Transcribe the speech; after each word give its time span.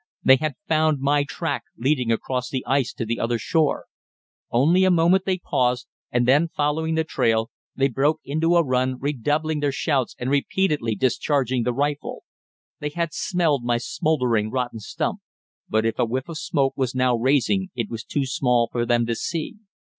They 0.23 0.37
had 0.37 0.55
found 0.67 0.99
my 0.99 1.23
track 1.23 1.61
leading 1.77 2.11
across 2.11 2.49
the 2.49 2.65
ice 2.65 2.91
to 2.93 3.05
the 3.05 3.19
other 3.19 3.37
shore. 3.37 3.85
Only 4.49 4.83
a 4.83 4.89
moment 4.89 5.25
they 5.25 5.37
paused, 5.37 5.85
and 6.11 6.27
then, 6.27 6.47
following 6.47 6.95
the 6.95 7.03
trail, 7.03 7.51
they 7.75 7.87
broke 7.87 8.19
into 8.25 8.55
a 8.55 8.63
run, 8.65 8.97
redoubling 8.99 9.59
their 9.59 9.71
shouts 9.71 10.15
and 10.17 10.31
repeatedly 10.31 10.95
discharging 10.95 11.61
the 11.61 11.71
rifle. 11.73 12.23
They 12.79 12.89
had 12.89 13.13
smelled 13.13 13.63
my 13.63 13.77
smouldering 13.77 14.49
rotten 14.49 14.79
stump, 14.79 15.19
but 15.69 15.85
if 15.85 15.99
a 15.99 16.05
whiff 16.05 16.27
of 16.27 16.39
smoke 16.39 16.73
was 16.75 16.95
now 16.95 17.15
rising 17.15 17.69
it 17.75 17.87
was 17.87 18.03
too 18.03 18.25
small 18.25 18.69
for 18.71 18.87
them 18.87 19.05
to 19.05 19.13
see. 19.13 19.57